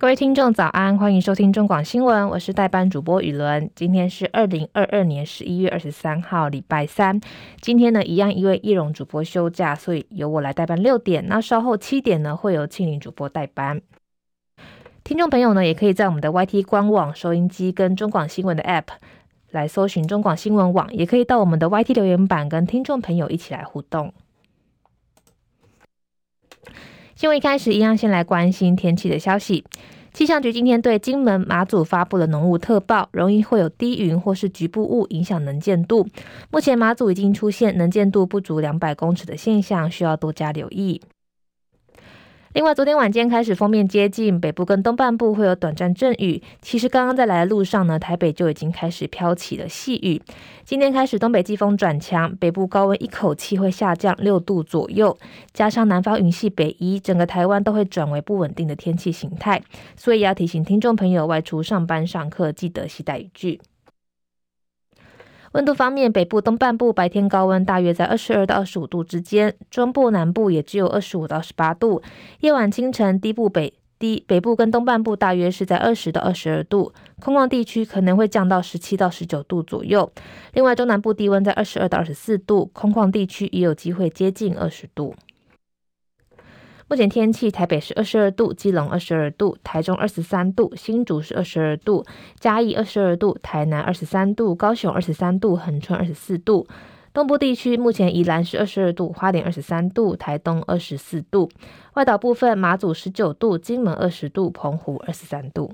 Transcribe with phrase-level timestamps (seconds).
[0.00, 3.68] 各位听众早安，欢迎收听中广新闻，我是代班主播雨伦。
[3.74, 7.20] 今天是二零二二年十一月二十三号，礼拜三。
[7.60, 11.26] 今天呢，一样因为易容主播休假，所以由我来代班六点。
[11.26, 13.82] 那稍后七点呢，会由庆林主播代班。
[15.02, 18.86] 听众朋友呢，也可以在我们的 YT 官网、收音机跟中广新闻的 App
[19.50, 24.14] 来搜寻中广新闻网，也可以到我们的 YT 留言板跟听众朋友一起来互动。
[27.18, 29.64] 新闻一开始，一样先来关心天气的消息。
[30.12, 36.06] 气象局今天对金门、马祖发布了浓雾特报，容易会有低云或是局部雾影响能见度。
[36.52, 41.00] 目前马祖已经出现能见度不足两百公尺的现象，需要多加留意。
[42.54, 46.42] 另外，昨天晚间开始锋面接近北部跟东半部会有短暂阵雨。
[46.62, 50.20] 其实刚刚在来的路上呢，台北就已经开始飘起了细雨。
[50.64, 55.16] 今天开始东北季风转强，北部高温一口气会下降六度左右，
[55.52, 59.62] 加上南方云系北移，整个台湾都会转为不稳定的天气形态。
[59.94, 63.60] 所以要提醒听众朋友外出上班上课，记得携带雨具。
[65.52, 72.02] 温度方面，北部东半部白天高温大约在二十二到二十五度之间，中部南部也只有二十五到十八度。
[72.40, 80.10] 夜晚清晨低部北低北部跟东半部大约是在二十到二十二度，空旷地区可能会降到十七到十九度左右。
[80.52, 85.14] 另外，中南部低温在二十二到二十四度，空旷地区也有机会接近二十度。
[86.90, 92.02] 目前天气，台北是二十二度，基隆二十二度，台中二十三度，新竹是二十二度，
[92.40, 96.66] 嘉义二十二度，台南二十三度，高雄二十三度，恒春二十四度。
[97.12, 101.50] 东部地区目前宜兰是二十二度，花莲二十三度，台东二十四度。
[101.92, 105.70] 外岛部分马祖十九度，金门二十度，澎湖二十三度。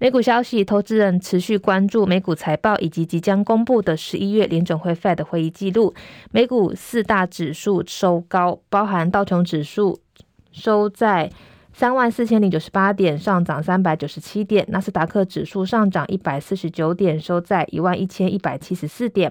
[0.00, 5.92] 美股消息，投资人持续关注美股财报以及即将公布的十一月联准会 Fed 会议记录。
[6.30, 10.00] 美股四大指数收高，包含道琼指数
[10.52, 11.30] 收在
[11.74, 19.30] 三万四千零九十八点，上涨三百九十七点；纳斯达克指数上涨一百四十九点，收在一万一千一百七十四点；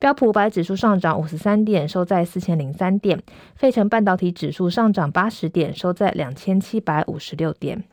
[0.00, 3.16] 标普五百指数上涨五十三点，收在四千零三点；
[3.54, 7.84] 费城半导体指数上涨八十点，收在两千七百五十六点。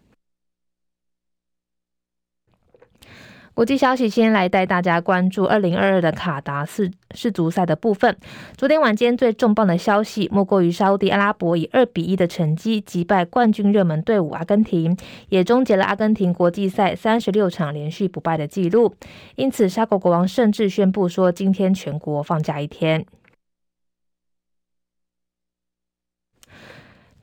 [3.55, 8.17] 国际消息，先来带大家关注二零二二的卡达世世足赛的部分。
[8.57, 14.97] 昨天晚间最重磅的消息，莫过于沙乌地阿拉伯以二比一的成绩击败冠军热门队伍阿根廷，
[15.29, 18.93] 也终结了阿根廷国际赛三十六场连续不败的纪录。
[19.35, 23.05] 因此，沙国国王甚至宣布说，今天全国放假一天。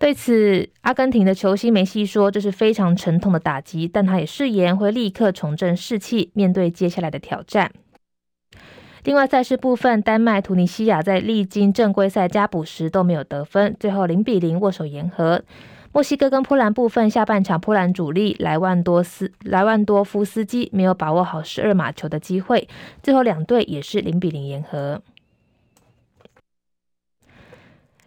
[0.03, 7.71] 对此，阿根廷的球星梅西说：“这是非常沉痛的打击，但他也誓言会立刻重振士气，面对接下来的挑战。”
[9.05, 15.45] 另外，赛事部分，丹麦、突尼西亚在历经正规赛加补时都没有得分，最后零比零握手言和。
[15.93, 22.67] 墨西哥跟波兰部分，下半场波兰主力莱万多斯莱万多夫斯基没有把握好十二码球的机会，
[23.05, 25.01] 最后两队也是零比零言和。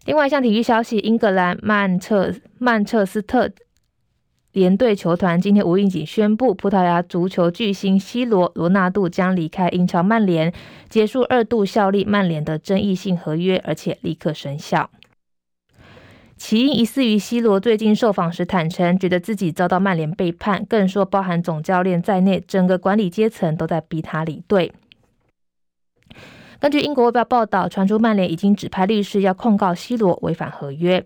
[0.05, 3.49] 另外一项体育消息，英格兰曼彻曼彻斯特
[4.51, 10.53] 联队球团今天无预警宣布，葡萄牙足球巨星 C 罗罗纳度将离开英超曼联，
[10.89, 14.91] 结束二度效力曼联的争议性合约，而且立刻生效。
[16.37, 24.71] 起因疑似于 C 罗最近受访时坦承，觉得自己遭到曼联背叛，更说包含总教练在内，整个管理阶层都在逼他离队。
[26.65, 31.05] 根据英国卫报报道，传出曼联已经指派律师要控告 C 罗违反合约。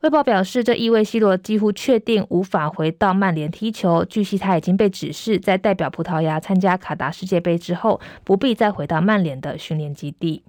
[0.00, 4.02] 卫报表示，这意味 C 罗几乎确定无法回到曼联踢球。
[4.06, 10.42] 据悉，他已经被指示在代表葡萄牙参加卡达世界杯之后，不必再回到曼联的训练基地。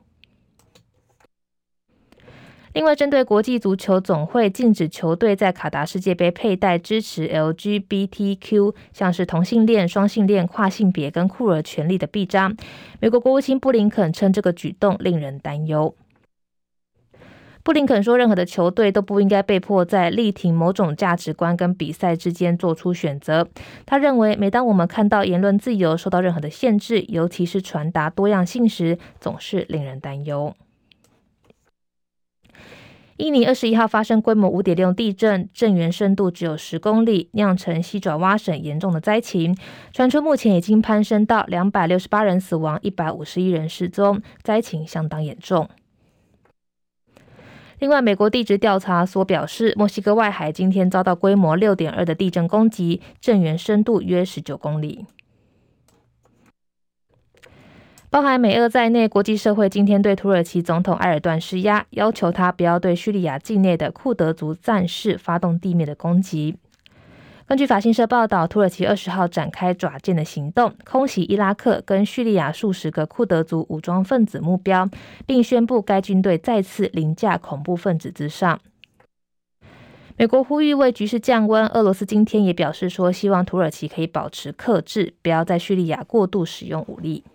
[2.77, 12.55] 另外，针对国际足球总会禁止球队在卡达世界杯佩戴支持 LGBTQ，像是同性恋、双性恋、跨性别跟酷儿权利的臂章，
[12.99, 15.95] 美国国务卿布林肯称这个举动令人担忧。
[17.63, 23.47] 布林肯说，任何的球队都不应该被迫在力挺某种价值观跟比赛之间做出选择。
[23.87, 30.55] 他认为，每当我们看到言论自由受到任何的限制，尤其是传达多样性时，总是令人担忧。
[33.17, 39.57] 印尼二十一号发生规模五点六地震，震源深度只有十公里，酿成西爪哇省严重的灾情。
[39.91, 45.67] 传出目前已经攀升到两百六十八人死亡，一百五十一人失踪，灾情相当严重。
[47.79, 55.05] 另外，美国地质调查所表示，墨西哥外海今天遭到规模六点二的地震攻击，震源深度约十九公里。
[58.09, 66.55] 包含美俄在内，国际社会今天对土耳其总统埃尔段施压，要求他不要对叙利亚境内的库德族战士发动地面的攻击。
[67.45, 74.89] 根据法新社报道，土耳其二十号展开爪剑的行动，空袭伊拉克跟叙利亚数十个库德族武装分子目标，
[75.25, 78.57] 并宣布该军队再次凌驾恐怖分子之上。
[80.15, 87.25] 美国呼吁为局势降温，俄罗斯今天也表示说，希望土耳其可以保持克制，不要在叙利亚过度使用武力。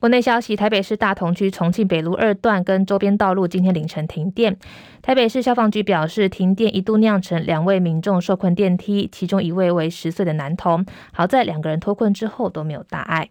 [0.00, 4.56] 国内消息：台北市大同区重庆北路二段跟周边道路今天凌晨停电。
[5.02, 13.30] 台北市消防局表示，停电一度酿成两位民众受困电梯，其中一位为十岁的男童，好在两个人脱困之后都没有大碍。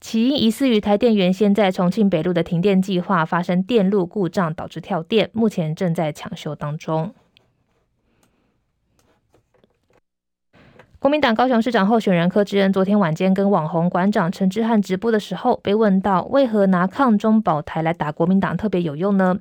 [0.00, 7.12] 起因疑似于台电原先在重庆北路的停电计划发生电路故障，导致跳电，目前正在抢修当中。
[11.00, 19.38] 国民党高雄市长候选人柯志恩昨天晚间跟网红馆长陈志汉直播的时候，被问到为何拿抗中保台来打国民党特别有用呢？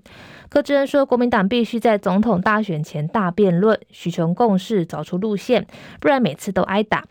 [0.47, 5.67] 柯志恩说，国民党必须在总统大选前大辩论，寻求共识，找出路线，
[5.99, 7.03] 不然每次都挨打。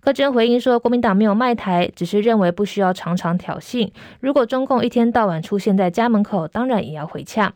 [0.00, 3.90] 柯志恩回应说，国民党没有卖台，只是认为不需要常常挑衅。
[4.20, 7.52] 如果中共一天到晚出现在家门口，当然也要回呛。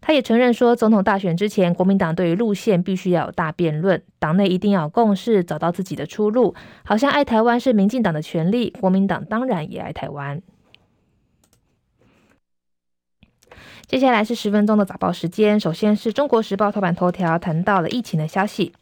[0.00, 6.54] 他也承认说，总统大选之前，国民党对于路线必须要有大辩论，党内一定要有共识，找到自己的出路。
[6.84, 10.40] 好像爱台湾是民进党的权利，国民党当然也爱台湾。
[13.86, 18.72] 接下来是十分钟的早报时间，首先是中国时报头版头条谈到了疫情的消息，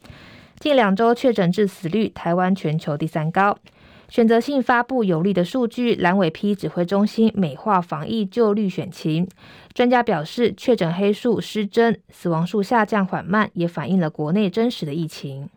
[0.59, 3.59] 近两周确诊致死率，台湾全球第三高。
[4.08, 9.29] 选择性发布有利的数据，蓝委批指挥中心美化防疫旧绿选情。
[9.75, 15.49] 专家表示，确诊黑数失真，死亡数下降缓慢，也反映了国内真实的疫情。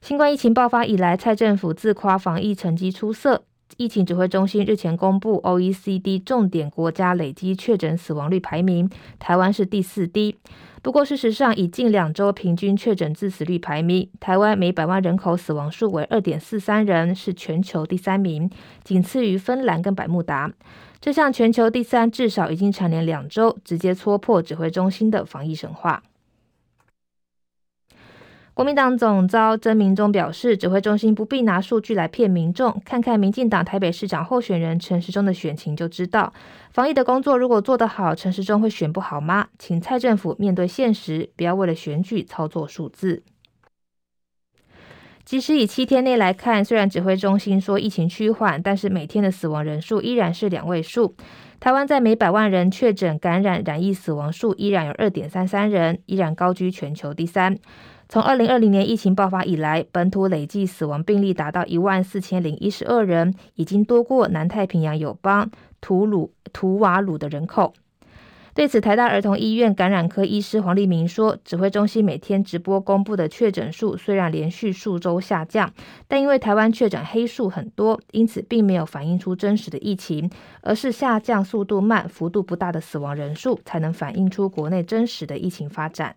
[0.00, 3.44] 新冠疫情爆发以来，蔡政府自夸防疫成绩出色。
[3.76, 8.88] 疫情指挥中心日前公布 OECD 重点国家累积确诊死亡率排名，
[9.18, 10.36] 台湾是第四低。
[10.80, 18.48] 不过，事实上，以近两周平均确诊致死率排名，台湾每百万人口死亡数为二点四三人，是全球第三名，
[18.84, 20.50] 仅次于芬兰跟百慕达。
[21.00, 26.02] 这项全球第三，至少已经蝉联两周，直接戳破指挥中心的防疫神话。
[28.58, 36.32] 国民党总召曾铭宗表示，指挥中心不必拿数据来骗民众，看看民进党台北市长候选人陈时中的选情就知道。
[36.72, 39.46] 防疫的工作如果做得好，陈时中会选不好吗？
[39.60, 43.22] 请蔡政府面对现实，不要为了选举操作数字。
[45.24, 51.14] 即使以七天内来看，虽然指挥中心说疫情趋缓，但是每天的死亡人数依然是两位数。
[51.60, 57.56] 台湾在每百万人确诊感染染疫死亡数依然有二点三三人，依然高居全球第三。
[58.10, 65.50] 从二零二零年疫情爆发以来，本土累计死亡病例达到一万四千零一十二人，已经多过南太平洋友邦
[65.82, 67.74] 图鲁图瓦鲁的人口。
[68.54, 75.70] 对此，台大儿童医院感染科医师黄立明说：“指挥中心每天直播公布的确诊数虽然连续数周下降，
[76.08, 80.30] 但因为台湾确诊黑数很多，因此并没有反映出真实的疫情，
[80.62, 86.14] 而是下降速度慢、幅度不大的死亡人数才能反映出国内真实的疫情发展。”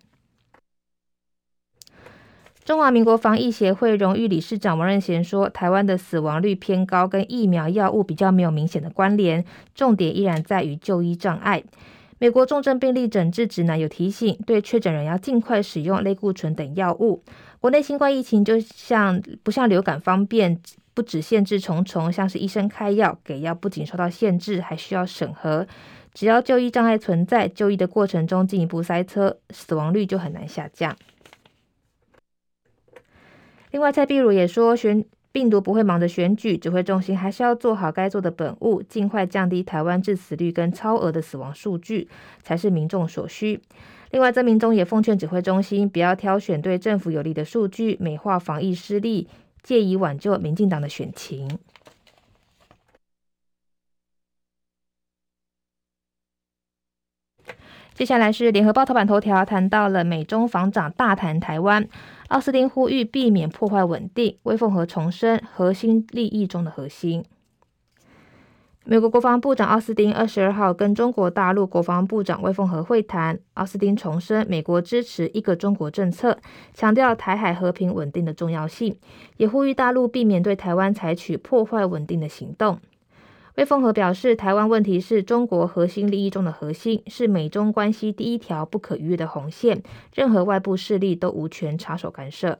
[2.64, 11.64] 中华民国防疫协会荣誉理事长王任贤说：“台湾的死亡率偏高，跟疫苗药物比较没有明显的关联，重点依然在于就医障碍。
[12.20, 17.24] 美国重症病例诊治指南有提醒，对确诊人要尽快使用类固醇等药物。
[17.58, 20.56] 国内新冠疫情就像不像流感方便，
[20.94, 25.66] 不止限制重重，像是医生开药给药，不仅受到限制，还需要审核。
[26.14, 30.96] 只要就医障碍存在，就医的过程中进一步塞车，死亡率就很难下降。”
[33.72, 35.02] 另外，蔡壁如也说，选
[35.32, 42.06] 病毒不会忙着选举，指挥中心还是要做好该做的本务，尽快降低台湾致死率跟超额的死亡数据，
[42.42, 43.62] 才是民众所需。
[44.10, 49.26] 另外，曾明忠也奉劝指挥中心不要挑选对政府有利的数据，美化防疫失利，
[49.62, 51.58] 借以挽救民进党的选情。
[57.94, 61.86] 接下来是联合报头版头条，谈到了美中防长大谈台湾，
[62.32, 67.22] 奥斯汀呼吁避免破坏稳定，魏凤和重申核心利益中的核心。
[68.84, 76.38] 美国国防部长奥斯汀二十二号跟中国大陆国防部长魏凤和会谈，奥斯汀重申美国支持一个中国政策，
[76.72, 78.96] 强调台海和平稳定的重要性，
[79.36, 82.78] 也呼吁大陆避免对台湾采取破坏稳定的行动。
[83.56, 89.82] 魏凤和表示，台湾问题是中国核心利益中的核心，是美中关系第一条不可逾越的红线，
[90.14, 92.58] 任何外部势力都无权插手干涉。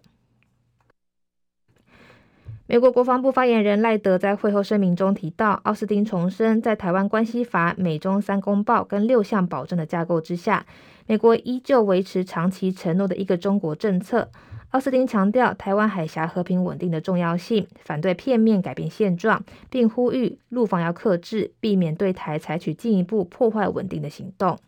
[2.67, 10.67] 美国国防部发言人赖德在会后声明中提到，奥斯汀重申，在台湾关系法、美中三公报跟六项保证的架构之下，
[11.07, 14.31] 美国依旧维持长期承诺的一个中国政策。
[14.73, 24.59] 奥斯汀强调台湾海峡和平稳定的重要性，反对片面改变现状，并呼吁陆方要克制，避免对台采取进一步破坏稳定的行动。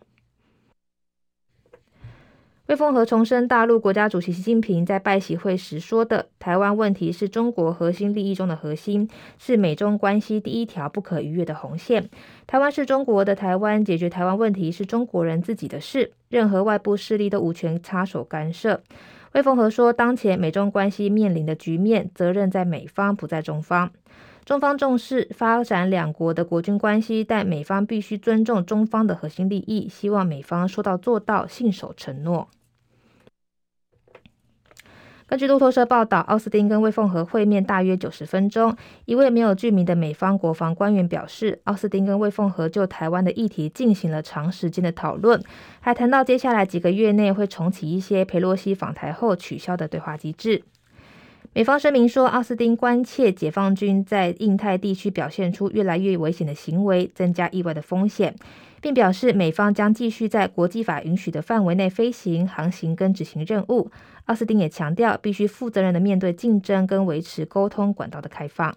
[2.67, 9.09] 魏凤和重申，大陆国家主席习近平在拜习会时说的“台湾问题是中国核心利益中的核心，
[9.39, 12.11] 是美中关系第一条不可逾越的红线。
[12.47, 18.83] 台湾是中国的台湾，解决台湾问题是中国人自己的事，任何外部势力都无权插手干涉。”
[19.35, 23.91] 魏凤和说，当前美中关系面临的局面，责任在美方，不在中方。
[24.45, 32.49] 中方重视发展两国的国军关系，但美方必须尊重中方的核心利益，希望美方说到做到，信守承诺。
[35.27, 38.77] 根据路透社报道，奥斯汀跟魏凤和会面大约九十分钟。
[39.07, 45.43] 一位没有具名的美方国防官员表示，奥斯汀跟魏凤和就台湾的议题进行了长时间的讨论，
[45.81, 50.63] 还谈到接下来几个月内会重启一些佩洛西访台后取消的对话机制。
[51.57, 58.35] 美方声明说，奥斯汀关切解放军在印太地区表现出越来越危险的行为，增加意外的风险。
[58.81, 63.89] 并表示，美方将继续在国际法允许的范围内飞行、航行跟执行任务。
[64.25, 68.77] 奥斯汀也强调，必须负责任的面对竞争跟维持沟通管道的开放。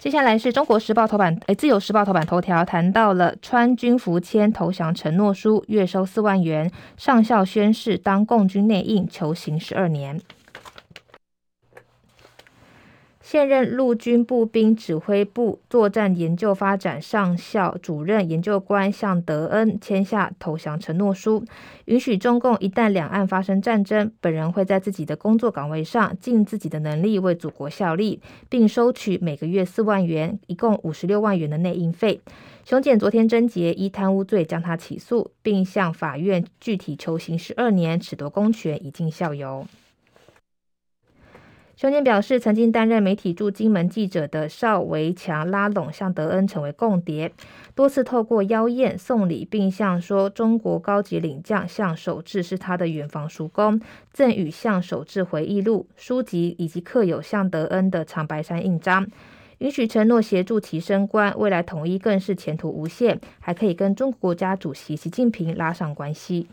[0.00, 10.18] 接下来是中国时报头版，诶，自由时报头版头条谈到了川军服签投降承诺书，月收四万元，上校宣誓当共军内应，求刑十二年。
[13.30, 21.44] 现任陆军步兵指挥部作战研究发展上校主任研究官向德恩签下投降承诺书，
[21.84, 32.20] 允许中共一旦两岸发生战争，本人会在自己的工作岗位上尽自己的能力为祖国效力，并收取每个月四万元，一共五十六万元的内应费。
[32.64, 39.64] 熊检昨天侦结，依贪污罪将他起诉，并向法院具体求刑十二年，褫夺公权，以儆效尤。
[41.80, 47.32] 熊检表示，曾经担任媒体驻金门记者的邵维强拉拢向德恩成为共谍，
[47.74, 53.80] 多次透过邀宴送礼，并向说中国高级领将向守志是他的远房叔公，
[54.12, 59.06] 赠予向守志回忆录、书籍以及刻有向德恩的长白山印章，
[59.56, 66.46] 允许承诺协助其升官，未来统一更是前途无限，还可以跟中国国家主席习近平拉上关系。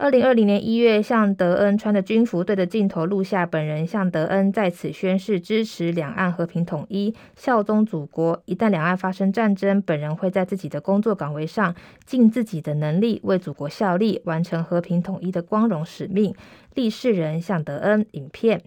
[0.00, 8.40] 二零二零年一月，向德恩穿着军服对着镜头录下本人向德恩在此宣誓支持两岸和平统一、效忠祖国。
[8.44, 11.74] 一旦两岸发生战争，本人会在自己的工作岗位上
[12.06, 16.32] 尽自己的能力为祖国效力，完成和平统一的光荣使命。
[16.74, 18.62] 立誓人向德恩影片。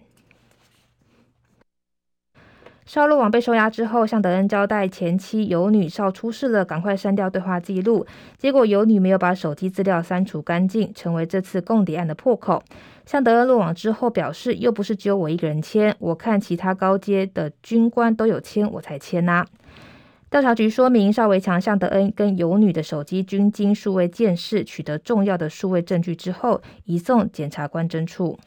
[2.84, 8.04] 邵落网被收押之后，向德恩交代前妻有女邵出事了，赶快删掉对话记录。
[8.36, 12.62] 结果有女没有把手机资料删除干净，成为这次共谍案的破口。
[13.06, 19.44] 向德恩落网之后表示，又不是只有我一个人签，我看其他高阶的军官都有签，我才签呐、
[20.28, 28.38] 调查局说明，邵维强向德恩跟有女的手机均经数位监视，取得重要的数位证据之后，移送检察官侦处。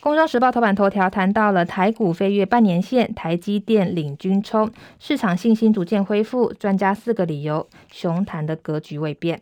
[0.00, 6.52] 工商时报头版头条谈到了台股飞越半年线，台积电领军冲，市场信心逐渐恢复。
[6.52, 9.40] 专家四个理由，熊坛的格局未变。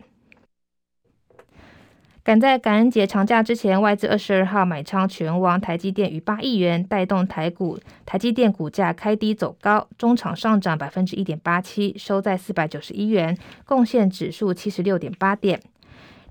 [2.25, 15.61] 赶在感恩节长假之前，外资二十二号买超权王台积电逾八亿元，带动台股台积电股价开低走高，中场上涨百分之一点八七，收在四百九十一元，贡献指数七十六点八点。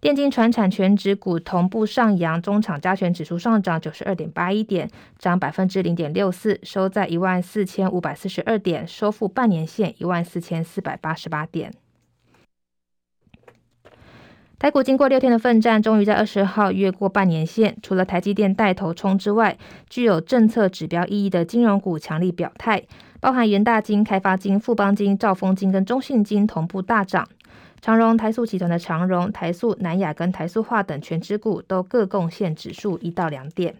[0.01, 11.73] 电金传产全值股同步上扬，中场加权指数上涨九十二点八一点，涨百分之零点六四，收在一万四千五百四十二点，收复半年线一万四千四百八十八点。
[14.59, 17.75] 台股经过六天的奋战，终于在二十号越过半年线。
[17.81, 19.57] 除了台积电带头冲之外，
[19.89, 22.83] 具有政策指标意义的金融股强力表态，
[23.19, 27.27] 包含元大金、开发金、富邦金、兆丰金跟中信金同步大涨。
[27.85, 33.75] 长荣、台塑集团的长荣、台塑、南亚跟台塑化等全支股都各贡献指数一到两点。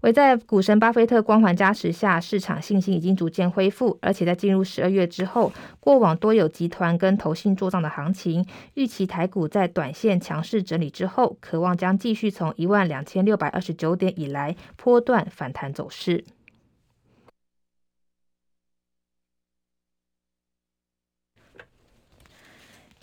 [0.00, 16.24] 唯在股神巴菲特光环加持下，市场信心已经逐渐恢复，而且在进入十二月之后，过往多有集团跟投信做账的行情，预期台股在短线强势整理之后，可望将继续从一万两千六百二十九点以来波段反弹走势。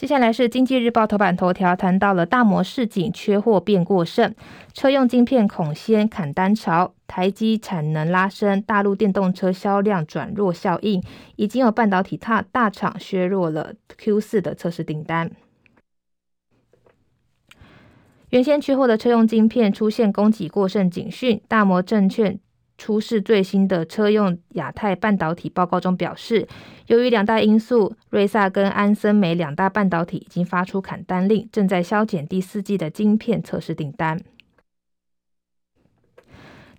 [0.03, 4.35] 接下来是经济日报头版头条，谈到了大摩市井，缺货变过剩，
[4.73, 11.01] 车用晶片恐先砍单潮，台积产能拉升，大陆电动车销量转弱效应，
[11.37, 15.31] 已经有半导体大大厂削弱了 Q 四的测试订单。
[18.31, 22.37] 原先缺货的车用晶片出现供给过剩警讯，大摩证券。
[22.77, 26.47] 出示最新的车用亚太半导体报告中表示，
[26.87, 34.19] 由于两大因素，瑞萨跟安森美两大半导体已经发出砍单令，正在削减第四季的晶片测试订单。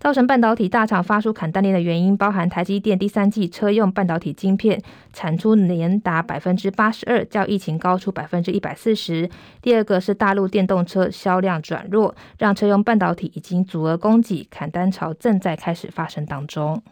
[0.04, 4.78] 造成半导体大厂发出砍单令的原因，包含台积电第三季车用半导体晶片
[5.14, 9.30] 产出年达百分之八十二，较疫情高出百分之一百四十。
[9.62, 16.82] 第二个是大陆电动车销量转弱，让车用半导体已经足额供给，砍单潮正在开始发生当中。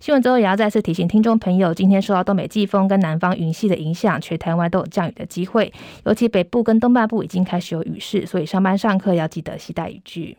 [0.00, 5.70] 新闻之后也要再次提醒听众朋友，今天受到东北季风跟南方云系的影响，全台湾都有降雨的机会，
[6.06, 10.38] 尤其北部跟东半部已经开始有雨势，所以上班上课要记得携带雨具。